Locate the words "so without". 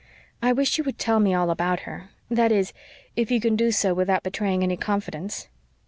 3.71-4.23